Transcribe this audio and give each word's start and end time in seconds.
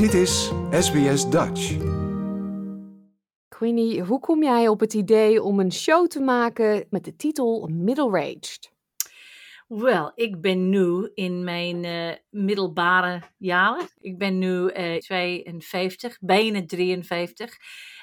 Dit 0.00 0.14
is 0.14 0.52
SBS 0.70 1.30
Dutch. 1.30 1.76
Queenie, 3.48 4.02
hoe 4.02 4.20
kom 4.20 4.42
jij 4.42 4.68
op 4.68 4.80
het 4.80 4.94
idee 4.94 5.42
om 5.42 5.60
een 5.60 5.72
show 5.72 6.06
te 6.06 6.20
maken 6.20 6.86
met 6.90 7.04
de 7.04 7.16
titel 7.16 7.68
Middle-Aged? 7.72 8.72
Wel, 9.68 10.12
ik 10.14 10.40
ben 10.40 10.68
nu 10.68 11.10
in 11.14 11.44
mijn 11.44 11.84
uh, 11.84 12.14
middelbare 12.30 13.22
jaren. 13.36 13.88
Ik 13.98 14.18
ben 14.18 14.38
nu 14.38 14.72
uh, 14.72 14.96
52, 14.96 16.18
bijna 16.20 16.66
53. 16.66 17.56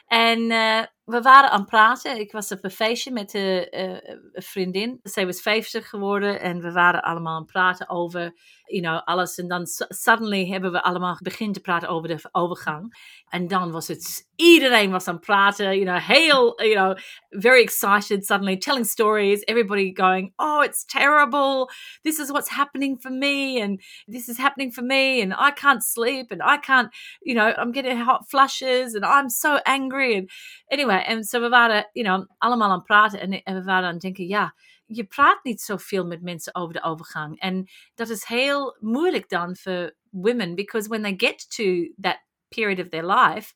En 0.07 0.39
uh, 0.39 0.81
we 1.03 1.21
waren 1.21 1.51
aan 1.51 1.59
het 1.59 1.69
praten. 1.69 2.19
Ik 2.19 2.31
was 2.31 2.51
op 2.51 2.63
een 2.63 2.71
feestje 2.71 3.11
met 3.11 3.33
uh, 3.33 3.55
een 3.61 4.31
vriendin. 4.33 4.99
Zij 5.03 5.25
was 5.25 5.41
50 5.41 5.89
geworden 5.89 6.39
en 6.39 6.61
we 6.61 6.71
waren 6.71 7.01
allemaal 7.01 7.33
aan 7.33 7.41
het 7.41 7.51
praten 7.51 7.89
over 7.89 8.33
you 8.67 8.81
know, 8.81 9.01
alles. 9.05 9.37
En 9.37 9.47
dan 9.47 9.65
suddenly 9.89 10.47
hebben 10.47 10.71
we 10.71 10.83
allemaal 10.83 11.17
begin 11.21 11.53
te 11.53 11.59
praten 11.59 11.89
over 11.89 12.07
de 12.07 12.29
overgang. 12.31 12.93
En 13.29 13.47
dan 13.47 13.71
was 13.71 13.87
het, 13.87 14.27
iedereen 14.35 14.91
was 14.91 15.07
aan 15.07 15.15
het 15.15 15.25
praten, 15.25 15.79
you 15.79 15.85
know, 15.85 15.99
heel, 15.99 16.61
you 16.63 16.73
know, 16.73 16.97
very 17.29 17.61
excited 17.61 18.25
suddenly, 18.25 18.57
telling 18.57 18.85
stories, 18.85 19.43
everybody 19.43 19.91
going, 19.93 20.33
oh, 20.35 20.63
it's 20.63 20.85
terrible. 20.85 21.69
This 22.01 22.19
is 22.19 22.29
what's 22.29 22.49
happening 22.49 23.01
for 23.01 23.11
me. 23.11 23.61
And 23.61 23.83
this 24.05 24.27
is 24.27 24.37
happening 24.37 24.73
for 24.73 24.83
me. 24.83 25.21
And 25.21 25.33
I 25.33 25.51
can't 25.51 25.83
sleep. 25.83 26.31
And 26.31 26.41
I 26.41 26.57
can't, 26.57 26.89
you 27.21 27.35
know, 27.35 27.53
I'm 27.57 27.71
getting 27.71 27.97
hot 27.97 28.29
flushes. 28.29 28.93
And 28.93 29.05
I'm 29.05 29.29
so 29.29 29.59
angry. 29.65 29.96
And 30.03 30.31
anyway, 30.65 31.03
en 31.03 31.23
so 31.23 31.39
we 31.39 31.49
waren, 31.49 31.89
you 31.91 32.05
know, 32.07 32.29
allemaal 32.37 32.69
aan 32.69 32.75
het 32.75 32.83
praten. 32.83 33.19
En, 33.43 33.55
we 33.55 33.63
waren 33.63 33.87
aan 33.87 33.93
het 33.93 34.01
denken, 34.01 34.27
ja, 34.27 34.55
je 34.85 35.03
praat 35.03 35.43
niet 35.43 35.61
zoveel 35.61 36.05
met 36.05 36.21
mensen 36.21 36.55
over 36.55 36.73
de 36.73 36.83
overgang. 36.83 37.39
En 37.39 37.69
dat 37.95 38.09
is 38.09 38.25
heel 38.25 38.77
moeilijk 38.79 39.29
dan 39.29 39.55
voor 39.55 39.95
women, 40.09 40.55
because 40.55 40.89
when 40.89 41.01
they 41.01 41.13
get 41.17 41.49
to 41.49 41.93
that 42.01 42.25
period 42.47 42.79
of 42.79 42.89
their 42.89 43.05
life, 43.05 43.53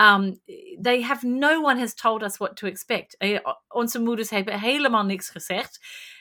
um, 0.00 0.40
they 0.82 1.02
have 1.02 1.26
no 1.26 1.62
one 1.62 1.78
has 1.78 1.94
told 1.94 2.22
us 2.22 2.36
what 2.36 2.56
to 2.56 2.66
expect. 2.66 3.16
Eh, 3.16 3.38
onze 3.68 4.00
moeders 4.00 4.30
hebben 4.30 4.60
helemaal 4.60 5.04
niks 5.04 5.30
gezegd. 5.30 5.80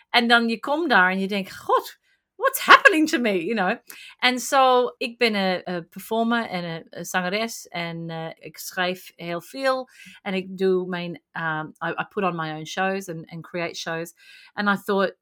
En 0.09 0.27
dan 0.27 0.47
je 0.47 0.59
komt 0.59 0.89
daar 0.89 1.11
en 1.11 1.19
je 1.19 1.27
denkt, 1.27 1.57
god, 1.57 1.97
what's 2.37 2.59
happening 2.59 3.07
to 3.07 3.19
me, 3.19 3.43
you 3.43 3.55
know? 3.55 3.77
En 4.19 4.39
so, 4.39 4.93
ik 4.97 5.17
ben 5.17 5.35
een, 5.35 5.89
performer 5.89 6.45
en 6.45 6.85
een, 6.89 7.05
zangeres 7.05 7.67
en 7.67 8.09
uh, 8.09 8.29
ik 8.35 8.57
schrijf 8.57 9.11
heel 9.15 9.41
veel 9.41 9.89
en 10.21 10.33
ik 10.33 10.57
doe 10.57 10.95
um, 11.33 11.73
I, 11.83 11.89
I, 11.89 12.05
put 12.09 12.23
on 12.23 12.35
my 12.35 12.51
own 12.51 12.65
shows 12.65 13.09
and, 13.09 13.29
and 13.31 13.43
create 13.43 13.75
shows. 13.75 14.13
And 14.53 14.69
I 14.69 14.75
thought, 14.75 15.15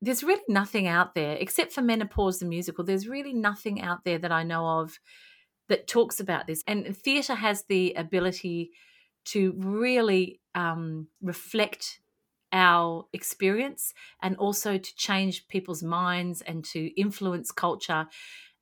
there's 0.00 0.22
really 0.22 0.44
nothing 0.46 0.88
out 0.88 1.14
there, 1.14 1.36
except 1.40 1.72
for 1.72 1.82
Menopause 1.82 2.38
the 2.38 2.46
Musical, 2.46 2.84
there's 2.84 3.08
really 3.08 3.32
nothing 3.32 3.82
out 3.82 4.04
there 4.04 4.18
that 4.18 4.32
I 4.32 4.44
know 4.44 4.80
of 4.80 4.98
that 5.68 5.86
talks 5.86 6.20
about 6.20 6.46
this. 6.46 6.62
And 6.66 6.96
theatre 6.96 7.34
has 7.34 7.64
the 7.68 7.94
ability 7.94 8.70
to 9.26 9.52
really 9.56 10.40
um, 10.54 11.08
reflect 11.20 12.00
our 12.52 13.06
experience 13.12 13.94
and 14.22 14.36
also 14.36 14.78
to 14.78 14.96
change 14.96 15.48
people's 15.48 15.82
minds 15.82 16.42
and 16.42 16.64
to 16.66 16.88
influence 17.00 17.50
culture. 17.50 18.06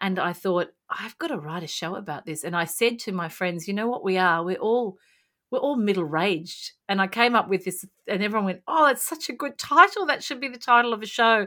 And 0.01 0.19
I 0.19 0.33
thought, 0.33 0.69
I've 0.91 1.19
got 1.19 1.29
to 1.29 1.39
write 1.39 1.63
a 1.63 1.69
show 1.69 1.95
about 1.95 2.27
this. 2.27 2.45
And 2.45 2.55
I 2.55 2.65
said 2.65 2.99
to 3.01 3.13
my 3.13 3.29
friends, 3.29 3.67
you 3.67 3.75
know 3.75 3.89
what 3.89 4.05
we 4.05 4.19
are? 4.19 4.45
We're 4.45 4.59
all 4.59 4.99
we're 5.51 5.59
all 5.59 5.77
middle-raged. 5.77 6.73
And 6.89 7.01
I 7.01 7.07
came 7.07 7.37
up 7.37 7.49
with 7.49 7.65
this 7.65 7.85
and 8.09 8.23
everyone 8.23 8.47
went, 8.47 8.63
Oh, 8.67 8.87
it's 8.87 9.07
such 9.07 9.29
a 9.29 9.33
good 9.33 9.59
title. 9.59 10.07
That 10.07 10.25
should 10.25 10.41
be 10.41 10.49
the 10.49 10.59
title 10.59 10.93
of 10.93 11.03
a 11.03 11.07
show. 11.07 11.47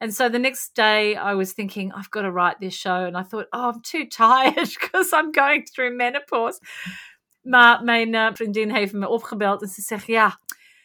And 0.00 0.14
so 0.14 0.28
the 0.28 0.38
next 0.38 0.74
day 0.74 1.16
I 1.16 1.34
was 1.34 1.54
thinking, 1.54 1.90
I've 1.92 2.10
got 2.10 2.22
to 2.22 2.30
write 2.30 2.60
this 2.60 2.74
show. 2.74 3.04
And 3.04 3.16
I 3.16 3.22
thought, 3.22 3.46
Oh, 3.52 3.70
I'm 3.70 3.80
too 3.80 4.06
tired 4.10 4.68
because 4.80 5.12
I'm 5.12 5.32
going 5.32 5.64
through 5.64 5.96
menopause. 5.96 6.60
Maar 7.44 7.82
mijn 7.84 8.14
uh, 8.14 8.28
vriendin 8.32 8.70
heeft 8.70 8.92
me 8.92 9.08
opgebeld 9.08 9.62
en 9.62 9.68
ze 9.68 9.82
zegt, 9.82 10.06
ja, 10.06 10.40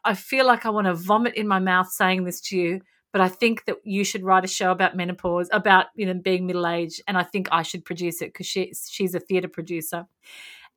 I 0.06 0.14
feel 0.14 0.46
like 0.46 0.66
I 0.66 0.69
want 0.69 0.88
to 0.88 0.94
vomit 0.94 1.36
in 1.36 1.47
my 1.47 1.59
mouth 1.59 1.90
saying 1.91 2.24
this 2.24 2.41
to 2.41 2.58
you, 2.58 2.81
but 3.12 3.22
I 3.22 3.30
think 3.30 3.66
that 3.66 3.78
you 3.84 4.03
should 4.03 4.24
write 4.24 4.44
a 4.44 4.47
show 4.47 4.72
about 4.72 4.96
menopause, 4.96 5.50
about 5.52 5.88
you 5.96 6.06
know 6.06 6.14
being 6.14 6.46
middle 6.46 6.68
aged, 6.68 7.02
and 7.08 7.18
I 7.18 7.24
think 7.24 7.47
I 7.52 7.62
should 7.64 7.86
produce 7.86 8.22
it 8.22 8.34
because 8.34 8.47
she, 8.47 8.74
she's 8.90 9.16
a 9.16 9.19
theatre 9.19 9.47
producer. 9.47 10.08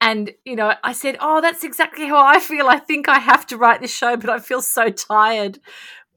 And 0.00 0.32
you 0.44 0.56
know, 0.56 0.74
I 0.84 0.92
said, 0.92 1.16
"Oh, 1.20 1.40
that's 1.40 1.64
exactly 1.64 2.06
how 2.06 2.24
I 2.24 2.38
feel. 2.40 2.66
I 2.68 2.78
think 2.78 3.08
I 3.08 3.18
have 3.18 3.46
to 3.46 3.56
write 3.56 3.80
this 3.80 3.94
show, 3.94 4.16
but 4.16 4.30
I 4.30 4.38
feel 4.38 4.62
so 4.62 4.90
tired." 4.90 5.58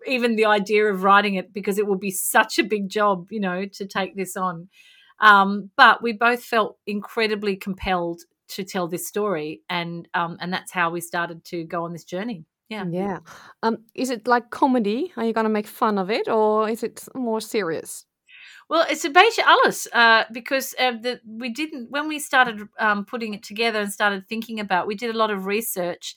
Even 0.08 0.36
the 0.36 0.46
idea 0.46 0.86
of 0.86 1.03
writing 1.03 1.36
it 1.36 1.52
because 1.53 1.78
it 1.78 1.86
will 1.86 1.97
be 1.97 2.12
such 2.12 2.58
a 2.58 2.64
big 2.64 2.88
job, 2.90 3.28
you 3.31 3.40
know, 3.40 3.66
to 3.66 3.86
take 3.86 4.16
this 4.16 4.38
on. 4.38 4.70
Um, 5.20 5.72
but 5.76 6.02
we 6.02 6.14
both 6.14 6.41
felt 6.44 6.78
incredibly 6.88 7.58
compelled 7.58 8.22
to 8.50 8.64
tell 8.64 8.88
this 8.88 9.08
story, 9.08 9.62
and 9.70 10.08
um, 10.14 10.38
and 10.41 10.52
that's 10.52 10.72
how 10.72 10.90
we 10.90 11.02
started 11.02 11.46
to 11.46 11.64
go 11.64 11.86
on 11.86 11.94
this 11.94 12.03
journey. 12.03 12.46
Yeah. 12.69 12.85
Yeah. 12.90 13.19
Um, 13.63 13.80
is 13.96 14.09
it 14.09 14.28
like 14.28 14.52
comedy? 14.52 15.12
Are 15.18 15.25
you 15.25 15.34
going 15.34 15.46
to 15.46 15.50
make 15.50 15.68
fun 15.68 15.97
of 15.97 16.09
it, 16.12 16.28
or 16.28 16.69
is 16.69 16.84
it 16.84 17.03
more 17.16 17.41
serious? 17.41 18.06
Well, 18.69 18.85
it's 18.88 19.03
a 19.03 19.09
beetje 19.09 19.41
alles 19.47 19.88
uh, 19.91 20.25
because 20.31 20.75
uh, 20.79 20.91
the, 20.91 21.19
we 21.25 21.50
didn't 21.50 21.90
when 21.90 22.08
we 22.08 22.19
started 22.19 22.68
um, 22.78 23.06
putting 23.06 23.34
it 23.34 23.41
together 23.44 23.79
and 23.79 23.91
started 23.91 24.28
thinking 24.28 24.59
about. 24.59 24.85
We 24.88 24.96
did 24.96 25.13
a 25.13 25.18
lot 25.18 25.31
of 25.31 25.47
research, 25.47 26.16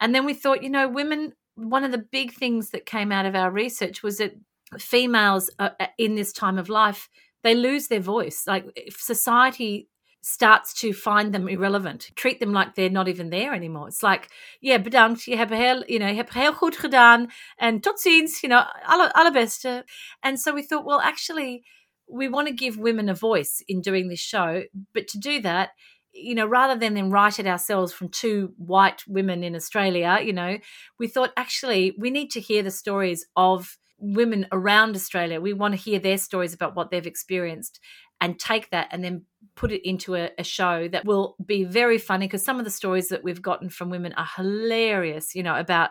and 0.00 0.14
then 0.14 0.24
we 0.24 0.34
thought, 0.34 0.62
you 0.62 0.70
know, 0.70 0.88
women. 0.88 1.34
One 1.56 1.82
of 1.82 1.90
the 1.90 1.98
big 2.12 2.32
things 2.32 2.70
that 2.70 2.86
came 2.86 3.10
out 3.10 3.26
of 3.26 3.34
our 3.34 3.50
research 3.50 4.00
was 4.04 4.18
that 4.18 4.32
females 4.78 5.50
uh, 5.58 5.70
in 5.98 6.14
this 6.14 6.32
time 6.32 6.56
of 6.56 6.68
life 6.68 7.08
they 7.42 7.54
lose 7.54 7.88
their 7.88 8.00
voice. 8.00 8.44
Like 8.46 8.66
if 8.76 9.00
society 9.00 9.88
starts 10.20 10.74
to 10.74 10.92
find 10.92 11.32
them 11.32 11.48
irrelevant, 11.48 12.10
treat 12.16 12.40
them 12.40 12.52
like 12.52 12.74
they're 12.74 12.90
not 12.90 13.08
even 13.08 13.30
there 13.30 13.54
anymore. 13.54 13.88
It's 13.88 14.02
like, 14.02 14.28
yeah, 14.60 14.78
bedankt, 14.78 15.24
je 15.24 15.36
hebt 15.36 15.52
heel, 15.52 15.84
you 15.86 15.98
know, 15.98 16.12
hebt 16.14 16.34
heel 16.34 16.52
goed 16.52 16.76
gedaan, 16.76 17.28
and 17.58 17.82
tot 17.82 18.00
ziens, 18.00 18.42
you 18.42 18.48
know, 18.48 18.64
alle, 18.86 19.10
allerbeste. 19.14 19.84
And 20.22 20.38
so 20.40 20.52
we 20.52 20.62
thought, 20.62 20.84
well, 20.84 21.00
actually, 21.00 21.62
we 22.10 22.28
want 22.28 22.48
to 22.48 22.54
give 22.54 22.78
women 22.78 23.08
a 23.08 23.14
voice 23.14 23.62
in 23.68 23.80
doing 23.80 24.08
this 24.08 24.20
show, 24.20 24.64
but 24.92 25.08
to 25.08 25.18
do 25.18 25.40
that, 25.42 25.70
you 26.12 26.34
know, 26.34 26.46
rather 26.46 26.74
than 26.78 26.94
then 26.94 27.10
write 27.10 27.38
it 27.38 27.46
ourselves 27.46 27.92
from 27.92 28.08
two 28.08 28.52
white 28.56 29.02
women 29.06 29.44
in 29.44 29.54
Australia, 29.54 30.18
you 30.22 30.32
know, 30.32 30.58
we 30.98 31.06
thought 31.06 31.32
actually 31.36 31.94
we 31.98 32.10
need 32.10 32.30
to 32.30 32.40
hear 32.40 32.62
the 32.62 32.70
stories 32.70 33.26
of 33.36 33.78
women 33.98 34.46
around 34.52 34.94
Australia. 34.94 35.40
We 35.40 35.52
want 35.52 35.74
to 35.74 35.80
hear 35.80 35.98
their 35.98 36.18
stories 36.18 36.54
about 36.54 36.74
what 36.74 36.90
they've 36.90 37.06
experienced 37.06 37.80
and 38.20 38.38
take 38.38 38.70
that 38.70 38.88
and 38.90 39.04
then 39.04 39.24
put 39.54 39.72
it 39.72 39.88
into 39.88 40.14
a, 40.14 40.30
a 40.38 40.44
show 40.44 40.88
that 40.88 41.04
will 41.04 41.36
be 41.44 41.64
very 41.64 41.98
funny 41.98 42.26
because 42.26 42.44
some 42.44 42.58
of 42.58 42.64
the 42.64 42.70
stories 42.70 43.08
that 43.08 43.24
we've 43.24 43.42
gotten 43.42 43.68
from 43.68 43.90
women 43.90 44.12
are 44.14 44.28
hilarious, 44.36 45.34
you 45.34 45.42
know, 45.42 45.56
about 45.56 45.90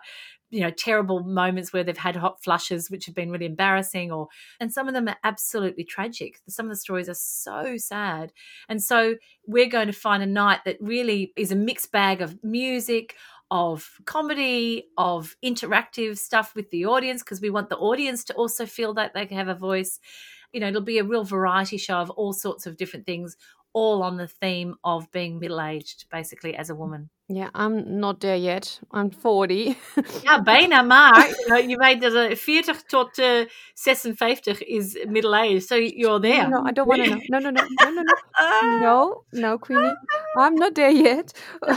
you 0.50 0.62
know 0.62 0.72
terrible 0.72 1.24
moments 1.24 1.74
where 1.74 1.84
they've 1.84 1.98
had 1.98 2.16
hot 2.16 2.42
flushes 2.42 2.90
which 2.90 3.06
have 3.06 3.14
been 3.14 3.30
really 3.30 3.46
embarrassing 3.46 4.14
or 4.14 4.30
and 4.62 4.72
some 4.72 4.88
of 4.88 4.94
them 4.94 5.08
are 5.08 5.18
absolutely 5.24 5.84
tragic. 5.84 6.40
Some 6.48 6.68
of 6.68 6.70
the 6.70 6.78
stories 6.78 7.10
are 7.10 7.16
so 7.16 7.76
sad. 7.78 8.32
And 8.70 8.82
so 8.82 9.16
we're 9.46 9.70
going 9.70 9.88
to 9.88 9.94
find 9.94 10.24
a 10.24 10.28
night 10.28 10.60
that 10.66 10.78
really 10.80 11.34
is 11.36 11.52
a 11.52 11.56
mixed 11.56 11.92
bag 11.92 12.22
of 12.22 12.42
music 12.44 13.16
of 13.50 13.90
comedy 14.06 14.88
of 14.98 15.36
interactive 15.44 16.18
stuff 16.18 16.54
with 16.56 16.70
the 16.70 16.86
audience 16.86 17.24
because 17.24 17.42
we 17.42 17.50
want 17.50 17.70
the 17.70 17.78
audience 17.78 18.24
to 18.26 18.34
also 18.34 18.66
feel 18.66 18.94
that 18.94 19.14
they 19.14 19.26
have 19.26 19.48
a 19.48 19.56
voice 19.56 20.00
you 20.54 20.60
know, 20.60 20.68
it'll 20.70 20.82
be 20.82 21.00
a 21.00 21.04
real 21.04 21.24
variety 21.24 21.78
show 21.78 21.98
of 21.98 22.10
all 22.12 22.34
sorts 22.34 22.66
of 22.66 22.78
different 22.78 23.06
things, 23.06 23.36
all 23.74 24.04
on 24.04 24.18
the 24.18 24.28
theme 24.28 24.76
of 24.84 25.12
being 25.12 25.40
middle 25.40 25.62
aged, 25.62 26.10
basically, 26.10 26.56
as 26.56 26.70
a 26.70 26.76
woman. 26.76 27.10
Yeah, 27.30 27.50
I'm 27.54 28.00
not 28.00 28.22
there 28.22 28.38
yet. 28.38 28.80
I'm 28.92 29.12
40. 29.12 29.76
ja, 30.24 30.42
bijna 30.42 30.82
maar. 30.82 31.28
Je 31.68 31.78
weet 31.78 32.02
dat 32.02 32.14
uh, 32.14 32.36
40 32.36 32.84
tot 32.84 33.18
uh, 33.18 33.46
56 33.74 34.64
is 34.64 35.06
middle 35.08 35.36
age, 35.36 35.60
so 35.60 35.76
you're 35.76 36.22
there. 36.22 36.48
No, 36.48 36.62
no 36.62 36.70
I 36.70 36.72
don't 36.72 36.88
want 36.88 37.04
to 37.04 37.10
know. 37.10 37.20
No, 37.28 37.40
no, 37.40 37.50
no, 37.50 37.62
no, 37.84 37.90
no, 37.90 38.02
no. 38.02 38.80
No, 38.80 39.24
no, 39.32 39.58
Queenie. 39.58 39.94
I'm 40.38 40.56
not 40.56 40.76
there 40.76 40.92
yet. 40.92 41.34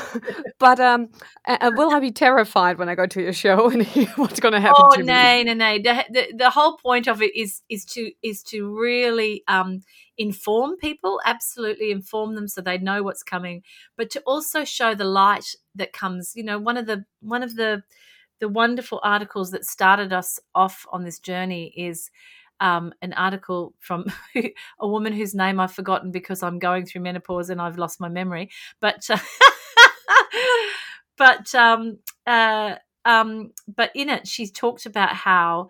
but 0.58 0.78
um, 0.78 1.08
uh, 1.48 1.70
will 1.74 1.90
I 1.90 1.98
be 2.00 2.12
terrified 2.12 2.78
when 2.78 2.88
I 2.88 2.94
go 2.94 3.06
to 3.06 3.20
your 3.20 3.32
show 3.32 3.70
and 3.70 3.82
hear 3.82 4.06
what's 4.16 4.38
going 4.38 4.54
to 4.54 4.60
happen 4.60 4.84
oh, 4.84 4.96
to 4.96 5.02
nee, 5.02 5.44
me? 5.44 5.50
Oh, 5.50 5.54
no, 5.54 5.54
no, 5.54 5.78
The, 5.78 6.04
the, 6.10 6.36
the 6.36 6.50
whole 6.50 6.76
point 6.76 7.08
of 7.08 7.22
it 7.22 7.34
is 7.34 7.62
is 7.68 7.84
to 7.86 8.12
is 8.22 8.44
to 8.44 8.72
really 8.80 9.42
um 9.48 9.82
inform 10.20 10.76
people, 10.76 11.18
absolutely 11.24 11.90
inform 11.90 12.34
them 12.34 12.46
so 12.46 12.60
they 12.60 12.76
know 12.76 13.02
what's 13.02 13.22
coming, 13.22 13.62
but 13.96 14.10
to 14.10 14.20
also 14.26 14.64
show 14.64 14.94
the 14.94 15.04
light 15.04 15.39
that 15.74 15.92
comes. 15.92 16.32
You 16.34 16.44
know, 16.44 16.58
one 16.58 16.76
of 16.76 16.86
the 16.86 17.04
one 17.20 17.42
of 17.42 17.56
the 17.56 17.82
the 18.40 18.48
wonderful 18.48 19.00
articles 19.02 19.50
that 19.50 19.64
started 19.64 20.12
us 20.12 20.38
off 20.54 20.86
on 20.90 21.04
this 21.04 21.18
journey 21.18 21.72
is 21.76 22.10
um, 22.60 22.92
an 23.02 23.12
article 23.14 23.74
from 23.78 24.06
a 24.80 24.88
woman 24.88 25.12
whose 25.12 25.34
name 25.34 25.60
I've 25.60 25.72
forgotten 25.72 26.10
because 26.10 26.42
I'm 26.42 26.58
going 26.58 26.86
through 26.86 27.02
menopause 27.02 27.50
and 27.50 27.60
I've 27.60 27.78
lost 27.78 28.00
my 28.00 28.08
memory. 28.08 28.50
But 28.80 29.08
uh, 29.10 29.18
but 31.18 31.54
um, 31.54 31.98
uh, 32.26 32.76
um, 33.04 33.52
but 33.68 33.90
in 33.94 34.08
it, 34.08 34.26
she 34.26 34.46
talked 34.46 34.86
about 34.86 35.14
how 35.14 35.68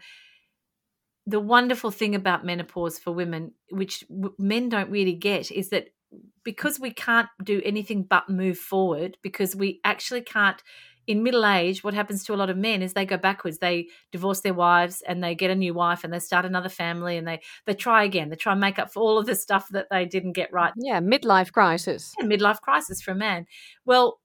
the 1.26 1.40
wonderful 1.40 1.90
thing 1.90 2.14
about 2.14 2.44
menopause 2.44 2.98
for 2.98 3.12
women, 3.12 3.52
which 3.70 4.04
men 4.38 4.68
don't 4.68 4.90
really 4.90 5.12
get, 5.12 5.50
is 5.50 5.70
that 5.70 5.88
because 6.44 6.80
we 6.80 6.90
can't 6.90 7.28
do 7.44 7.60
anything 7.64 8.02
but 8.02 8.28
move 8.28 8.58
forward 8.58 9.16
because 9.22 9.54
we 9.54 9.80
actually 9.84 10.22
can't 10.22 10.62
in 11.06 11.22
middle 11.22 11.44
age 11.44 11.82
what 11.82 11.94
happens 11.94 12.24
to 12.24 12.34
a 12.34 12.36
lot 12.36 12.50
of 12.50 12.56
men 12.56 12.82
is 12.82 12.92
they 12.92 13.04
go 13.04 13.16
backwards. 13.16 13.58
They 13.58 13.88
divorce 14.12 14.40
their 14.40 14.54
wives 14.54 15.02
and 15.06 15.24
they 15.24 15.34
get 15.34 15.50
a 15.50 15.54
new 15.54 15.74
wife 15.74 16.04
and 16.04 16.12
they 16.12 16.18
start 16.18 16.44
another 16.44 16.68
family 16.68 17.16
and 17.16 17.26
they 17.26 17.40
they 17.66 17.74
try 17.74 18.04
again. 18.04 18.28
They 18.28 18.36
try 18.36 18.52
and 18.52 18.60
make 18.60 18.78
up 18.78 18.92
for 18.92 19.00
all 19.00 19.18
of 19.18 19.26
the 19.26 19.34
stuff 19.34 19.68
that 19.70 19.88
they 19.90 20.04
didn't 20.04 20.32
get 20.32 20.52
right. 20.52 20.72
Yeah 20.76 21.00
midlife 21.00 21.52
crisis. 21.52 22.12
Yeah, 22.20 22.26
midlife 22.26 22.60
crisis 22.60 23.00
for 23.02 23.10
a 23.10 23.16
man. 23.16 23.46
Well 23.84 24.20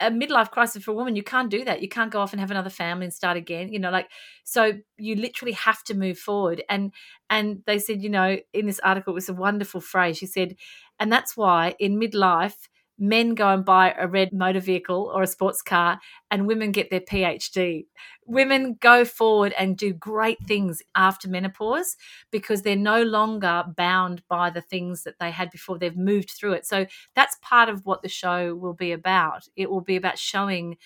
a 0.00 0.10
midlife 0.10 0.50
crisis 0.50 0.82
for 0.84 0.90
a 0.90 0.94
woman 0.94 1.16
you 1.16 1.22
can't 1.22 1.50
do 1.50 1.64
that. 1.64 1.80
You 1.82 1.88
can't 1.88 2.10
go 2.10 2.20
off 2.20 2.32
and 2.32 2.40
have 2.40 2.50
another 2.50 2.70
family 2.70 3.04
and 3.06 3.14
start 3.14 3.36
again 3.36 3.72
you 3.72 3.78
know 3.78 3.90
like 3.90 4.08
so 4.44 4.72
you 4.98 5.16
literally 5.16 5.52
have 5.52 5.82
to 5.84 5.94
move 5.94 6.18
forward. 6.18 6.62
And 6.68 6.92
and 7.30 7.62
they 7.66 7.78
said 7.78 8.02
you 8.02 8.10
know 8.10 8.38
in 8.52 8.66
this 8.66 8.80
article 8.80 9.12
it 9.12 9.14
was 9.14 9.28
a 9.28 9.34
wonderful 9.34 9.80
phrase. 9.80 10.18
She 10.18 10.26
said 10.26 10.56
and 11.00 11.10
that's 11.12 11.36
why 11.36 11.74
in 11.78 11.98
midlife 12.00 12.68
men 12.98 13.34
go 13.34 13.48
and 13.48 13.64
buy 13.64 13.94
a 13.98 14.06
red 14.08 14.32
motor 14.32 14.60
vehicle 14.60 15.10
or 15.14 15.22
a 15.22 15.26
sports 15.26 15.62
car 15.62 16.00
and 16.30 16.46
women 16.46 16.72
get 16.72 16.90
their 16.90 17.00
PhD. 17.00 17.86
Women 18.24 18.76
go 18.80 19.04
forward 19.04 19.54
and 19.58 19.76
do 19.76 19.92
great 19.92 20.38
things 20.46 20.82
after 20.94 21.28
menopause 21.28 21.96
because 22.30 22.62
they're 22.62 22.76
no 22.76 23.02
longer 23.02 23.64
bound 23.76 24.22
by 24.28 24.50
the 24.50 24.62
things 24.62 25.02
that 25.04 25.18
they 25.20 25.30
had 25.30 25.50
before. 25.50 25.78
They've 25.78 25.96
moved 25.96 26.30
through 26.30 26.54
it. 26.54 26.66
So 26.66 26.86
that's 27.14 27.36
part 27.42 27.68
of 27.68 27.84
what 27.84 28.02
the 28.02 28.08
show 28.08 28.54
will 28.54 28.74
be 28.74 28.92
about. 28.92 29.46
It 29.56 29.70
will 29.70 29.82
be 29.82 29.96
about 29.96 30.18
showing 30.18 30.76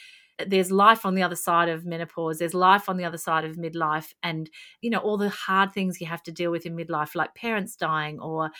there's 0.46 0.70
life 0.70 1.04
on 1.06 1.14
the 1.14 1.22
other 1.22 1.36
side 1.36 1.68
of 1.68 1.84
menopause 1.84 2.38
there's 2.38 2.54
life 2.54 2.88
on 2.88 2.96
the 2.96 3.04
other 3.04 3.18
side 3.18 3.44
of 3.44 3.56
midlife 3.56 4.12
and 4.22 4.50
you 4.80 4.90
know 4.90 4.98
all 4.98 5.16
the 5.16 5.28
hard 5.28 5.72
things 5.72 6.00
you 6.00 6.06
have 6.06 6.22
to 6.22 6.32
deal 6.32 6.50
with 6.50 6.66
in 6.66 6.76
midlife 6.76 7.14
like 7.14 7.34
parents 7.34 7.76
dying 7.76 8.20
or 8.20 8.50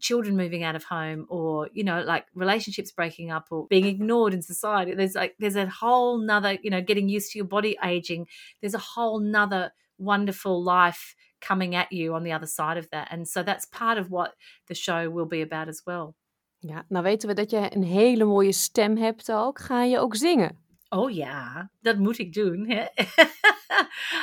children 0.00 0.36
moving 0.36 0.62
out 0.62 0.76
of 0.76 0.84
home 0.84 1.26
or 1.28 1.68
you 1.72 1.84
know 1.84 2.02
like 2.02 2.26
relationships 2.34 2.90
breaking 2.90 3.30
up 3.30 3.46
or 3.50 3.66
being 3.68 3.86
ignored 3.86 4.34
in 4.34 4.42
society. 4.42 4.94
There's 4.94 5.14
like 5.14 5.34
there's 5.38 5.56
a 5.56 5.66
whole 5.66 6.18
nother 6.18 6.58
you 6.62 6.70
know 6.70 6.80
getting 6.80 7.08
used 7.08 7.32
to 7.32 7.38
your 7.38 7.46
body 7.46 7.76
aging. 7.84 8.26
There's 8.60 8.74
a 8.74 8.78
whole 8.94 9.20
nother 9.20 9.72
wonderful 9.98 10.62
life 10.62 11.14
coming 11.40 11.74
at 11.74 11.92
you 11.92 12.14
on 12.14 12.24
the 12.24 12.32
other 12.32 12.46
side 12.46 12.76
of 12.76 12.88
that 12.90 13.08
and 13.10 13.28
so 13.28 13.42
that's 13.42 13.66
part 13.66 13.98
of 13.98 14.10
what 14.10 14.34
the 14.66 14.74
show 14.74 15.10
will 15.10 15.26
be 15.26 15.42
about 15.42 15.68
as 15.68 15.82
well. 15.86 16.14
Ja 16.58 16.84
nou 16.88 17.02
weten 17.02 17.28
we 17.28 17.34
dat 17.34 17.50
je 17.50 17.74
een 17.74 17.82
hele 17.82 18.24
mooie 18.24 18.52
stem 18.52 18.96
hebt 18.96 19.32
ook. 19.32 19.58
Ga 19.58 19.82
je 19.82 19.98
ook 19.98 20.16
zingen 20.16 20.63
Oh 20.96 21.08
yeah. 21.08 21.66
dat 21.82 21.98
moet 21.98 22.18
ik 22.18 22.32
doen. 22.32 22.70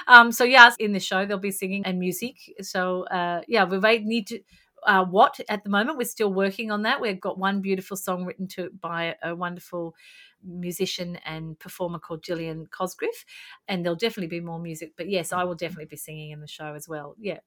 um, 0.07 0.31
so 0.31 0.44
yes, 0.45 0.75
in 0.75 0.94
the 0.94 1.00
show 1.00 1.25
they'll 1.25 1.39
be 1.39 1.51
singing 1.51 1.85
and 1.85 1.97
music. 1.97 2.53
So 2.57 3.03
uh, 3.12 3.41
yeah, 3.47 3.69
we 3.69 3.77
wait 3.77 4.03
need 4.06 4.27
to 4.27 4.39
uh, 4.88 5.03
what 5.03 5.39
at 5.50 5.63
the 5.63 5.69
moment. 5.69 5.97
We're 5.97 6.06
still 6.06 6.33
working 6.33 6.71
on 6.71 6.83
that. 6.83 7.01
We've 7.01 7.19
got 7.19 7.38
one 7.38 7.62
beautiful 7.62 7.97
song 7.97 8.25
written 8.25 8.47
to 8.56 8.69
by 8.79 9.15
a 9.21 9.35
wonderful 9.35 9.95
musician 10.44 11.18
and 11.25 11.59
performer 11.59 12.00
called 12.00 12.23
Gillian 12.23 12.68
Cosgriff, 12.68 13.25
and 13.67 13.83
there'll 13.83 13.97
definitely 13.97 14.39
be 14.39 14.45
more 14.45 14.59
music. 14.59 14.94
But 14.95 15.09
yes, 15.09 15.33
I 15.33 15.44
will 15.44 15.56
definitely 15.56 15.89
be 15.89 15.97
singing 15.97 16.31
in 16.31 16.39
the 16.39 16.47
show 16.47 16.74
as 16.74 16.88
well. 16.88 17.15
Yeah. 17.19 17.39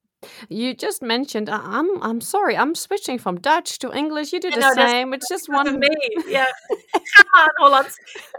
You 0.49 0.75
just 0.75 1.03
mentioned. 1.03 1.49
I'm. 1.49 2.03
I'm 2.03 2.21
sorry. 2.21 2.57
I'm 2.57 2.75
switching 2.75 3.21
from 3.21 3.41
Dutch 3.41 3.79
to 3.79 3.93
English. 3.93 4.33
You 4.33 4.41
do 4.41 4.51
the 4.51 4.61
know, 4.61 4.75
same. 4.75 5.15
It's 5.15 5.29
just 5.29 5.49
one. 5.49 5.69
Of 5.69 5.79
me. 5.79 5.89
Yeah. 6.29 6.47
Ga 7.15 7.85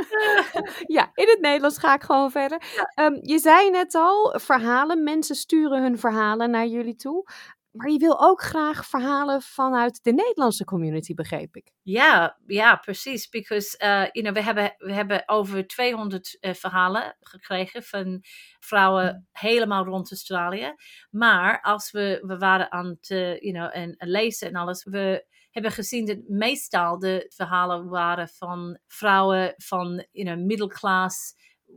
ja, 0.98 1.12
in 1.14 1.28
het 1.28 1.40
Nederlands 1.42 1.78
ga 1.78 1.94
ik 1.94 2.04
gewoon 2.04 2.32
verder. 2.32 2.62
Um, 2.96 3.20
je 3.22 3.40
zei 3.40 3.70
net 3.70 3.96
al, 3.96 4.34
verhalen. 4.40 5.04
Mensen 5.04 5.36
sturen 5.36 5.82
hun 5.82 6.00
verhalen 6.00 6.50
naar 6.50 6.66
jullie 6.66 6.96
toe. 6.96 7.30
Maar 7.76 7.90
je 7.90 7.98
wil 7.98 8.22
ook 8.22 8.42
graag 8.42 8.86
verhalen 8.86 9.42
vanuit 9.42 10.04
de 10.04 10.14
Nederlandse 10.14 10.64
community, 10.64 11.14
begreep 11.14 11.56
ik. 11.56 11.72
Ja, 11.82 12.38
ja, 12.48 12.76
precies. 12.76 13.30
Because, 13.30 13.80
uh, 13.84 13.88
you 14.12 14.22
know, 14.22 14.34
we 14.34 14.42
hebben, 14.42 14.76
we 14.78 14.94
hebben 14.94 15.24
over 15.26 15.68
200 15.68 16.38
uh, 16.40 16.54
verhalen 16.54 17.16
gekregen 17.20 17.84
van 17.84 18.24
vrouwen 18.60 19.16
mm. 19.16 19.28
helemaal 19.32 19.86
rond 19.86 20.12
Australië. 20.12 20.74
Maar 21.10 21.62
als 21.62 21.92
we, 21.92 22.20
we 22.22 22.38
waren 22.38 22.72
aan 22.72 22.86
het 22.86 23.10
uh, 23.10 23.40
you 23.40 23.54
know, 23.54 23.70
en, 23.74 23.96
en 23.98 24.10
lezen 24.10 24.48
en 24.48 24.56
alles, 24.56 24.84
we 24.84 25.26
hebben 25.52 25.72
gezien 25.72 26.06
dat 26.06 26.18
meestal 26.28 27.00
de 27.00 27.26
verhalen 27.36 27.90
waren 27.90 28.28
van 28.28 28.80
vrouwen 28.88 29.54
van, 29.58 30.06
you 30.12 30.26
know, 30.26 30.46
middle 30.46 30.68
class, 30.68 31.36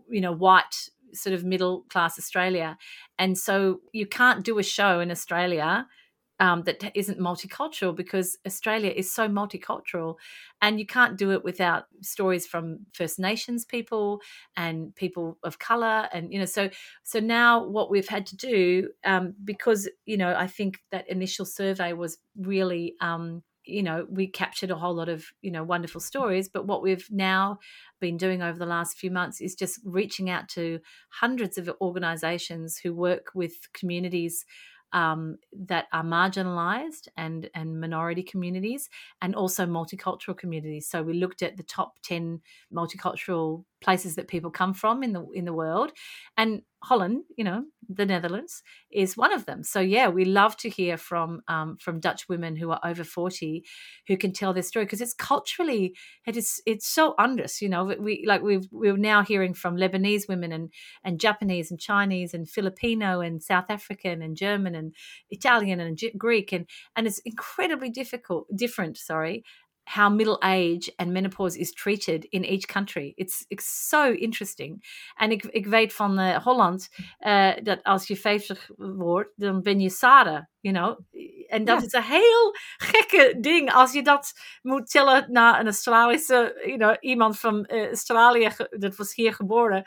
you 0.08 0.20
know, 0.20 0.40
white 0.40 0.96
sort 1.12 1.34
of 1.34 1.44
middle 1.44 1.82
class 1.88 2.18
Australia. 2.18 2.76
And 3.18 3.36
so 3.36 3.80
you 3.92 4.06
can't 4.06 4.44
do 4.44 4.58
a 4.58 4.62
show 4.62 5.00
in 5.00 5.10
Australia 5.10 5.86
um, 6.40 6.62
that 6.62 6.92
isn't 6.94 7.18
multicultural 7.18 7.94
because 7.94 8.38
Australia 8.46 8.92
is 8.94 9.12
so 9.12 9.28
multicultural, 9.28 10.16
and 10.62 10.78
you 10.78 10.86
can't 10.86 11.16
do 11.18 11.32
it 11.32 11.42
without 11.42 11.86
stories 12.00 12.46
from 12.46 12.86
First 12.92 13.18
Nations 13.18 13.64
people 13.64 14.20
and 14.56 14.94
people 14.94 15.38
of 15.42 15.58
color, 15.58 16.08
and 16.12 16.32
you 16.32 16.38
know, 16.38 16.44
so 16.44 16.70
so 17.02 17.18
now 17.18 17.64
what 17.64 17.90
we've 17.90 18.08
had 18.08 18.26
to 18.26 18.36
do 18.36 18.88
um, 19.04 19.34
because 19.44 19.88
you 20.06 20.16
know 20.16 20.34
I 20.34 20.46
think 20.46 20.78
that 20.92 21.08
initial 21.10 21.44
survey 21.44 21.92
was 21.92 22.18
really 22.36 22.94
um, 23.00 23.42
you 23.68 23.82
know 23.82 24.06
we 24.10 24.26
captured 24.26 24.70
a 24.70 24.76
whole 24.76 24.94
lot 24.94 25.08
of 25.08 25.26
you 25.42 25.50
know 25.50 25.62
wonderful 25.62 26.00
stories 26.00 26.48
but 26.48 26.66
what 26.66 26.82
we've 26.82 27.06
now 27.10 27.58
been 28.00 28.16
doing 28.16 28.42
over 28.42 28.58
the 28.58 28.66
last 28.66 28.98
few 28.98 29.10
months 29.10 29.40
is 29.40 29.54
just 29.54 29.80
reaching 29.84 30.30
out 30.30 30.48
to 30.48 30.80
hundreds 31.10 31.58
of 31.58 31.70
organizations 31.80 32.78
who 32.78 32.94
work 32.94 33.30
with 33.34 33.52
communities 33.72 34.44
um, 34.92 35.36
that 35.52 35.86
are 35.92 36.02
marginalized 36.02 37.08
and 37.16 37.50
and 37.54 37.80
minority 37.80 38.22
communities 38.22 38.88
and 39.20 39.34
also 39.34 39.66
multicultural 39.66 40.36
communities. 40.36 40.88
So 40.88 41.02
we 41.02 41.12
looked 41.12 41.42
at 41.42 41.56
the 41.56 41.62
top 41.62 41.98
10 42.04 42.40
multicultural 42.72 43.64
places 43.80 44.16
that 44.16 44.28
people 44.28 44.50
come 44.50 44.74
from 44.74 45.02
in 45.02 45.12
the 45.12 45.26
in 45.34 45.44
the 45.44 45.52
world 45.52 45.92
and 46.36 46.62
Holland, 46.84 47.24
you 47.36 47.42
know, 47.42 47.64
the 47.88 48.06
Netherlands 48.06 48.62
is 48.92 49.16
one 49.16 49.32
of 49.32 49.46
them. 49.46 49.64
So 49.64 49.80
yeah, 49.80 50.08
we 50.08 50.24
love 50.24 50.56
to 50.58 50.68
hear 50.68 50.96
from 50.96 51.40
um, 51.48 51.76
from 51.80 51.98
Dutch 51.98 52.28
women 52.28 52.54
who 52.54 52.70
are 52.70 52.80
over 52.84 53.02
forty 53.02 53.64
who 54.06 54.16
can 54.16 54.32
tell 54.32 54.52
their 54.52 54.62
story 54.62 54.84
because 54.84 55.00
it's 55.00 55.14
culturally 55.14 55.96
it 56.24 56.36
is 56.36 56.62
it's 56.66 56.86
so 56.86 57.14
us. 57.18 57.60
You 57.60 57.68
know, 57.68 57.84
we 57.84 58.24
like 58.26 58.42
we've 58.42 58.68
we're 58.70 58.96
now 58.96 59.22
hearing 59.24 59.54
from 59.54 59.76
Lebanese 59.76 60.28
women 60.28 60.52
and 60.52 60.72
and 61.02 61.18
Japanese 61.18 61.70
and 61.72 61.80
Chinese 61.80 62.32
and 62.32 62.48
Filipino 62.48 63.20
and 63.20 63.42
South 63.42 63.66
African 63.68 64.22
and 64.22 64.36
German 64.36 64.76
and 64.76 64.94
Italian 65.30 65.80
and 65.80 66.00
Greek 66.16 66.52
and 66.52 66.66
and 66.94 67.08
it's 67.08 67.18
incredibly 67.24 67.90
difficult 67.90 68.46
different. 68.54 68.98
Sorry, 68.98 69.42
how 69.88 70.08
middle 70.08 70.38
age 70.42 70.92
and 70.96 71.12
menopause 71.12 71.56
is 71.56 71.72
treated 71.72 72.26
in 72.30 72.44
each 72.44 72.66
country. 72.66 73.14
It's, 73.16 73.44
it's 73.48 73.88
so 73.88 74.12
interesting. 74.12 74.84
En 75.16 75.30
ik, 75.30 75.44
ik 75.44 75.66
weet 75.66 75.92
van 75.92 76.20
uh, 76.20 76.36
Holland 76.36 76.88
uh, 77.20 77.52
dat 77.62 77.82
als 77.82 78.06
je 78.06 78.16
50 78.16 78.70
wordt, 78.76 79.32
dan 79.36 79.62
ben 79.62 79.80
je 79.80 79.90
Sarah, 79.90 80.44
you 80.60 80.74
know. 80.74 80.98
En 81.46 81.64
dat 81.64 81.80
ja. 81.80 81.86
is 81.86 81.92
een 81.92 82.02
heel 82.02 82.54
gekke 82.92 83.36
ding 83.40 83.72
als 83.72 83.92
je 83.92 84.02
dat 84.02 84.32
moet 84.62 84.90
tellen 84.90 85.32
naar 85.32 85.60
een 85.60 85.66
Australische, 85.66 86.60
you 86.64 86.76
know, 86.76 86.96
iemand 87.00 87.38
van 87.38 87.68
uh, 87.68 87.86
Australië, 87.86 88.50
dat 88.70 88.96
was 88.96 89.14
hier 89.14 89.34
geboren. 89.34 89.84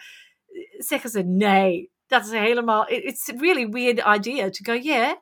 Zeggen 0.78 1.10
ze 1.10 1.22
nee. 1.24 1.92
Dat 2.08 2.26
is 2.26 2.32
helemaal, 2.32 2.90
it's 2.90 3.30
a 3.30 3.34
really 3.38 3.70
weird 3.70 4.18
idea 4.18 4.50
to 4.50 4.74
go, 4.74 4.74
yeah. 4.74 5.14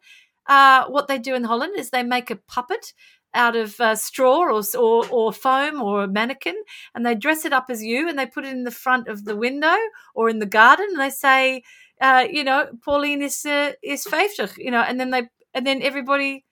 Uh, 0.49 0.89
what 0.89 1.07
they 1.07 1.19
do 1.19 1.35
in 1.35 1.43
Holland 1.43 1.75
is 1.75 1.89
they 1.89 2.03
make 2.03 2.31
a 2.31 2.39
puppet 2.55 2.93
out 3.33 3.55
of 3.55 3.79
uh, 3.79 3.95
straw 3.95 4.39
or, 4.39 4.61
or, 4.77 5.05
or 5.09 5.33
foam 5.33 5.81
or 5.81 6.03
a 6.03 6.07
mannequin 6.07 6.55
and 6.95 7.05
they 7.05 7.15
dress 7.15 7.45
it 7.45 7.53
up 7.53 7.65
as 7.69 7.83
you 7.83 8.09
and 8.09 8.17
they 8.17 8.25
put 8.25 8.45
it 8.45 8.51
in 8.51 8.63
the 8.63 8.71
front 8.71 9.07
of 9.07 9.25
the 9.25 9.35
window 9.35 9.75
or 10.15 10.29
in 10.29 10.39
the 10.39 10.45
garden 10.45 10.87
and 10.91 10.99
they 10.99 11.09
say 11.09 11.63
uh, 12.01 12.25
you 12.29 12.43
know 12.43 12.67
Pauline 12.83 13.21
is 13.21 13.45
uh, 13.45 13.73
is 13.83 14.03
50 14.05 14.47
you 14.57 14.71
know 14.71 14.81
and 14.81 14.99
then 14.99 15.11
they 15.11 15.23
and 15.53 15.65
then 15.65 15.81
everybody 15.81 16.45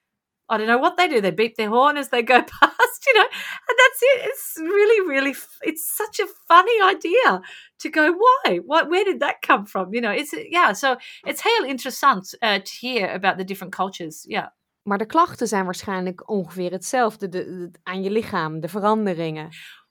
I 0.49 0.57
don't 0.57 0.67
know 0.67 0.77
what 0.77 0.97
they 0.97 1.07
do 1.07 1.19
they 1.19 1.31
beep 1.31 1.55
their 1.57 1.69
horn 1.69 1.97
as 1.97 2.09
they 2.09 2.21
go 2.21 2.41
past 2.61 3.05
you 3.07 3.13
know 3.13 3.21
and 3.21 3.77
that's 3.79 3.99
it. 4.01 4.21
It's 4.25 4.53
really 4.59 5.07
really 5.07 5.35
it's 5.63 5.97
such 5.97 6.19
a 6.19 6.27
funny 6.47 6.81
idea 6.81 7.41
to 7.79 7.89
go 7.89 8.11
why? 8.13 8.57
What 8.65 8.89
where 8.89 9.03
did 9.05 9.19
that 9.21 9.41
come 9.41 9.65
from? 9.65 9.93
You 9.93 10.01
know 10.01 10.11
it's 10.11 10.33
yeah 10.49 10.73
so 10.73 10.97
it's 11.25 11.41
heel 11.41 11.65
interessant 11.65 12.33
uh, 12.41 12.59
to 12.59 12.71
hear 12.71 13.09
about 13.09 13.37
the 13.37 13.43
different 13.43 13.73
cultures 13.73 14.25
yeah 14.27 14.49
Maar 14.87 14.97
de 14.97 15.05
klachten 15.05 15.47
zijn 15.47 15.65
waarschijnlijk 15.65 16.29
ongeveer 16.29 16.71
hetzelfde 16.71 17.29
de, 17.29 17.71
aan 17.83 18.03
je 18.03 18.11
lichaam, 18.11 18.59
de 18.59 18.67
veranderingen. 18.67 19.49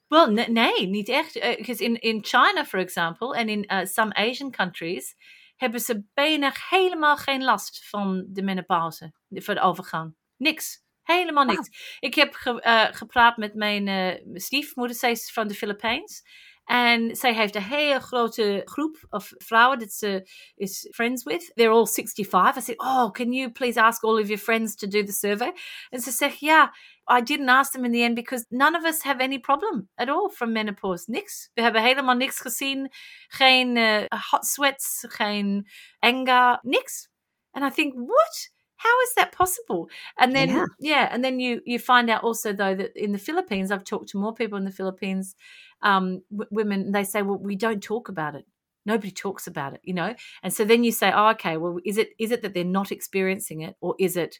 Well, 0.08 0.46
nee, 0.48 0.86
niet 0.86 1.08
echt. 1.08 1.32
Because 1.32 1.82
uh, 1.82 1.88
in, 1.88 2.00
in 2.00 2.24
China, 2.24 2.64
for 2.64 2.78
example, 2.78 3.36
en 3.36 3.48
in 3.48 3.64
uh, 3.72 3.84
some 3.84 4.14
Asian 4.14 4.50
countries, 4.50 5.14
hebben 5.56 5.80
ze 5.80 6.04
bijna 6.14 6.52
helemaal 6.68 7.16
geen 7.16 7.44
last 7.44 7.88
van 7.88 8.26
de 8.28 8.42
menopauze, 8.42 9.12
voor 9.28 9.54
de 9.54 9.60
overgang. 9.60 10.14
Niks. 10.36 10.84
Helemaal 11.02 11.44
niks. 11.44 11.96
Ik 11.98 12.14
heb 12.14 12.34
ge, 12.34 12.62
uh, 12.66 12.96
gepraat 12.96 13.36
met 13.36 13.54
mijn 13.54 13.86
uh, 13.86 14.38
stiefmoeder, 14.38 14.96
zij 14.96 15.10
is 15.10 15.32
van 15.32 15.48
de 15.48 15.54
Filipijns. 15.54 16.22
En 16.66 17.16
zij 17.16 17.34
heeft 17.34 17.54
een 17.54 17.62
hele 17.62 18.00
grote 18.00 18.62
groep 18.64 19.06
of 19.10 19.32
vrouwen 19.36 19.78
dat 19.78 19.92
ze 19.92 20.28
is 20.54 20.88
friends 20.94 21.22
with. 21.22 21.52
They're 21.54 21.72
all 21.72 21.86
65. 21.86 22.56
I 22.56 22.60
said, 22.60 22.78
oh, 22.78 23.10
can 23.10 23.32
you 23.32 23.50
please 23.50 23.80
ask 23.80 24.04
all 24.04 24.20
of 24.20 24.26
your 24.26 24.42
friends 24.42 24.74
to 24.74 24.86
do 24.86 25.02
the 25.02 25.12
survey? 25.12 25.52
And 25.90 26.02
ze 26.02 26.10
zegt, 26.10 26.38
yeah, 26.40 26.68
I 27.08 27.22
didn't 27.22 27.48
ask 27.48 27.72
them 27.72 27.84
in 27.84 27.92
the 27.92 28.02
end 28.02 28.14
because 28.14 28.46
none 28.50 28.74
of 28.74 28.84
us 28.84 29.02
have 29.02 29.22
any 29.22 29.38
problem 29.38 29.88
at 29.94 30.08
all 30.08 30.28
from 30.28 30.52
menopause. 30.52 31.04
Niks. 31.06 31.50
We 31.54 31.62
hebben 31.62 31.82
helemaal 31.82 32.16
niks 32.16 32.40
gezien. 32.40 32.92
Geen 33.28 33.76
uh, 33.76 34.04
hot 34.30 34.46
sweats, 34.46 35.04
geen 35.08 35.68
anger, 35.98 36.58
niks. 36.62 37.08
And 37.52 37.64
I 37.64 37.70
think, 37.70 37.94
what? 37.94 38.50
How 38.76 39.00
is 39.02 39.14
that 39.14 39.32
possible? 39.32 39.88
And 40.16 40.34
then, 40.34 40.48
yeah. 40.48 40.66
yeah, 40.78 41.08
and 41.10 41.24
then 41.24 41.40
you 41.40 41.60
you 41.64 41.78
find 41.78 42.10
out 42.10 42.22
also 42.22 42.52
though 42.52 42.74
that 42.76 42.94
in 42.94 43.12
the 43.12 43.18
Philippines, 43.18 43.70
I've 43.70 43.84
talked 43.84 44.08
to 44.10 44.18
more 44.18 44.34
people 44.34 44.58
in 44.58 44.64
the 44.64 44.70
Philippines, 44.70 45.34
um, 45.82 46.22
w- 46.30 46.48
women. 46.50 46.92
They 46.92 47.04
say, 47.04 47.22
well, 47.22 47.38
we 47.38 47.56
don't 47.56 47.82
talk 47.82 48.08
about 48.08 48.34
it. 48.34 48.44
Nobody 48.84 49.10
talks 49.10 49.46
about 49.46 49.74
it, 49.74 49.80
you 49.82 49.94
know. 49.94 50.14
And 50.42 50.52
so 50.52 50.64
then 50.64 50.84
you 50.84 50.92
say, 50.92 51.12
oh, 51.12 51.30
okay, 51.30 51.56
well, 51.56 51.78
is 51.84 51.98
it 51.98 52.10
is 52.18 52.30
it 52.30 52.42
that 52.42 52.54
they're 52.54 52.64
not 52.64 52.92
experiencing 52.92 53.62
it, 53.62 53.76
or 53.80 53.94
is 53.98 54.16
it 54.16 54.38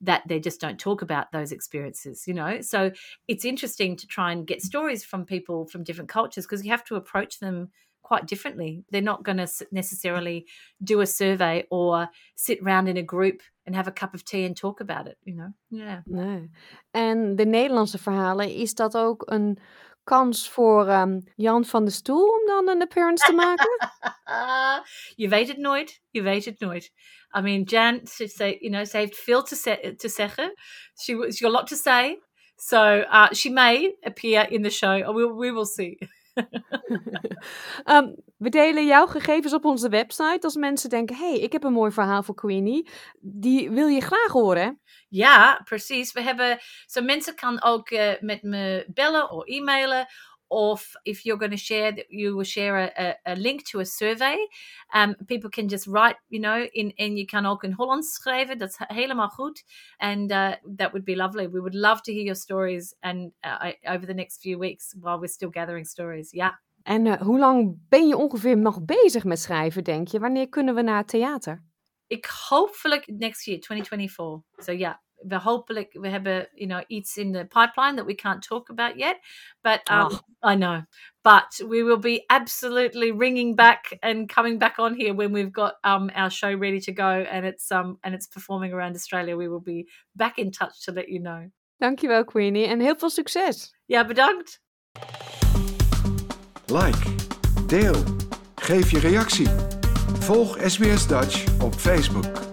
that 0.00 0.22
they 0.28 0.38
just 0.38 0.60
don't 0.60 0.78
talk 0.78 1.02
about 1.02 1.32
those 1.32 1.52
experiences 1.52 2.24
you 2.26 2.34
know 2.34 2.60
so 2.60 2.90
it's 3.26 3.44
interesting 3.44 3.96
to 3.96 4.06
try 4.06 4.32
and 4.32 4.46
get 4.46 4.62
stories 4.62 5.04
from 5.04 5.24
people 5.24 5.66
from 5.66 5.82
different 5.82 6.08
cultures 6.08 6.46
because 6.46 6.64
you 6.64 6.70
have 6.70 6.84
to 6.84 6.94
approach 6.94 7.38
them 7.40 7.70
quite 8.02 8.26
differently 8.26 8.84
they're 8.90 9.02
not 9.02 9.24
going 9.24 9.36
to 9.36 9.48
necessarily 9.72 10.46
do 10.82 11.00
a 11.00 11.06
survey 11.06 11.64
or 11.70 12.08
sit 12.36 12.60
around 12.62 12.88
in 12.88 12.96
a 12.96 13.02
group 13.02 13.42
and 13.66 13.74
have 13.74 13.88
a 13.88 13.92
cup 13.92 14.14
of 14.14 14.24
tea 14.24 14.44
and 14.44 14.56
talk 14.56 14.80
about 14.80 15.06
it 15.06 15.18
you 15.24 15.34
know 15.34 15.52
yeah 15.70 16.00
nee. 16.06 16.48
en 16.90 17.36
de 17.36 17.44
Nederlandse 17.44 17.98
verhalen 17.98 18.54
is 18.54 18.74
dat 18.74 18.96
ook 18.96 19.22
een 19.26 19.58
kans 20.08 20.48
voor 20.48 20.88
um, 20.88 21.22
Jan 21.36 21.64
van 21.64 21.84
de 21.84 21.90
Stoel 21.90 22.28
om 22.28 22.46
dan 22.46 22.68
een 22.68 22.82
appearance 22.82 23.24
te 23.24 23.32
maken? 23.32 23.68
je 25.22 25.28
weet 25.28 25.48
het 25.48 25.56
nooit. 25.56 26.00
Je 26.10 26.22
weet 26.22 26.44
het 26.44 26.60
nooit. 26.60 26.92
I 27.38 27.40
mean, 27.40 27.62
Jan, 27.62 28.00
she 28.06 28.28
say, 28.28 28.56
you 28.60 28.70
know, 28.70 28.86
ze 28.86 28.96
heeft 28.96 29.16
veel 29.16 29.42
te, 29.42 29.54
se 29.54 29.94
te 29.96 30.08
zeggen. 30.08 30.52
She, 31.02 31.12
she's 31.12 31.40
got 31.40 31.50
a 31.50 31.52
lot 31.52 31.66
to 31.66 31.76
say. 31.76 32.18
So 32.56 32.76
uh, 33.00 33.30
she 33.32 33.50
may 33.50 33.96
appear 34.00 34.50
in 34.50 34.62
the 34.62 34.70
show. 34.70 35.14
We, 35.14 35.26
we 35.26 35.52
will 35.52 35.66
see. 35.66 35.98
Um, 37.84 38.14
we 38.44 38.48
delen 38.48 38.86
jouw 38.86 39.06
gegevens 39.06 39.52
op 39.52 39.64
onze 39.64 39.88
website. 39.88 40.38
Als 40.40 40.56
mensen 40.56 40.90
denken: 40.90 41.16
hey, 41.16 41.38
ik 41.38 41.52
heb 41.52 41.64
een 41.64 41.72
mooi 41.72 41.92
verhaal 41.92 42.22
voor 42.22 42.34
Queenie. 42.34 42.88
Die 43.20 43.70
wil 43.70 43.86
je 43.86 44.00
graag 44.00 44.32
horen. 44.32 44.80
Ja, 45.08 45.60
precies. 45.64 46.12
We 46.12 46.22
hebben. 46.22 46.58
Zo 46.86 47.02
mensen 47.02 47.34
kan 47.34 47.62
ook 47.62 47.90
uh, 47.90 48.12
met 48.20 48.42
me 48.42 48.84
bellen 48.94 49.30
of 49.30 49.46
e-mailen. 49.46 50.06
Of 50.50 50.92
if 51.02 51.24
you're 51.24 51.38
going 51.38 51.50
to 51.50 51.56
share, 51.56 51.92
that 51.92 52.06
you 52.08 52.34
will 52.36 52.44
share 52.44 52.92
a, 52.96 53.14
a, 53.24 53.34
link 53.36 53.64
to 53.70 53.80
a 53.80 53.84
survey. 53.84 54.36
Um, 54.94 55.14
people 55.26 55.50
can 55.50 55.68
just 55.68 55.86
write, 55.86 56.16
you 56.28 56.40
know, 56.40 56.66
in, 56.72 56.92
en 56.96 57.16
je 57.16 57.24
kan 57.24 57.46
ook 57.46 57.64
in 57.64 57.72
Hollands 57.72 58.14
schrijven. 58.14 58.58
Is 58.58 58.78
helemaal 58.78 59.28
goed. 59.28 59.62
And 59.96 60.30
uh, 60.30 60.54
that 60.76 60.92
would 60.92 61.04
be 61.04 61.16
lovely. 61.16 61.48
We 61.48 61.60
would 61.60 61.74
love 61.74 62.02
to 62.02 62.12
hear 62.12 62.24
your 62.24 62.36
stories 62.36 62.94
and 63.00 63.32
uh, 63.44 63.72
over 63.82 64.06
the 64.06 64.14
next 64.14 64.40
few 64.40 64.58
weeks 64.58 64.94
while 65.00 65.18
we're 65.18 65.32
still 65.32 65.50
gathering 65.50 65.86
stories. 65.86 66.32
Yeah. 66.32 66.52
En 66.82 67.06
uh, 67.06 67.20
hoe 67.20 67.38
lang 67.38 67.78
ben 67.88 68.06
je 68.06 68.16
ongeveer 68.16 68.56
nog 68.56 68.84
bezig 68.84 69.24
met 69.24 69.38
schrijven, 69.38 69.84
denk 69.84 70.08
je? 70.08 70.18
Wanneer 70.18 70.48
kunnen 70.48 70.74
we 70.74 70.82
naar 70.82 70.96
het 70.96 71.08
theater? 71.08 71.64
Ik 72.06 72.26
hopelijk 72.48 73.06
next 73.06 73.44
year, 73.44 73.60
2024. 73.60 74.64
So 74.64 74.72
yeah, 74.72 74.94
we 75.26 75.36
hopelijk 75.36 75.92
we 75.92 76.08
hebben 76.08 76.48
you 76.54 76.66
know 76.66 76.82
iets 76.86 77.16
in 77.16 77.32
the 77.32 77.44
pipeline 77.44 77.96
that 77.96 78.06
we 78.06 78.14
can't 78.14 78.42
talk 78.42 78.70
about 78.70 78.96
yet 78.96 79.16
but 79.62 79.80
um, 79.90 80.10
oh. 80.10 80.20
i 80.42 80.54
know. 80.54 80.82
But 81.22 81.60
we 81.68 81.82
will 81.82 81.98
be 81.98 82.24
absolutely 82.30 83.12
ringing 83.12 83.54
back 83.54 83.98
and 84.02 84.28
coming 84.34 84.58
back 84.58 84.78
on 84.78 84.94
here 84.94 85.12
when 85.12 85.32
we've 85.32 85.52
got 85.52 85.74
um, 85.84 86.10
our 86.14 86.30
show 86.30 86.54
ready 86.54 86.80
to 86.80 86.92
go 86.92 87.26
and 87.30 87.44
it's 87.44 87.70
um 87.70 87.98
and 88.02 88.14
it's 88.14 88.26
performing 88.26 88.72
around 88.72 88.94
australia. 88.94 89.36
We 89.36 89.48
will 89.48 89.60
be 89.60 89.88
back 90.14 90.38
in 90.38 90.50
touch 90.50 90.84
to 90.84 90.92
let 90.92 91.08
you 91.08 91.20
know. 91.20 91.50
Dankjewel 91.78 92.24
queenie 92.24 92.66
en 92.66 92.80
heel 92.80 92.96
veel 92.96 93.10
succes 93.10 93.74
ja 93.86 94.06
bedankt. 94.06 94.60
Like 96.66 97.14
deel 97.66 98.04
geef 98.54 98.90
je 98.90 98.98
reactie. 98.98 99.48
Volg 100.18 100.58
SBS 100.66 101.06
Dutch 101.06 101.62
op 101.62 101.74
Facebook 101.74 102.47